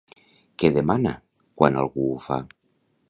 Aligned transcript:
Què 0.61 0.71
demana 0.77 1.11
quan 1.63 1.77
algú 1.83 2.07
ho 2.15 2.17
fa? 2.31 2.41